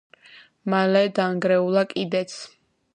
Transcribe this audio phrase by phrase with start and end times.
[0.75, 2.39] მალე დანგრეულა კიდეც.